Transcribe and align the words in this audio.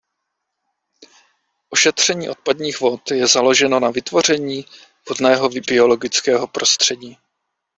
Ošetření 1.69 2.29
odpadních 2.29 2.81
vod 2.81 3.11
je 3.11 3.27
založeno 3.27 3.79
na 3.79 3.89
vytvoření 3.91 4.65
vhodného 5.07 5.49
biologického 5.49 6.47
prostředí. 6.47 7.17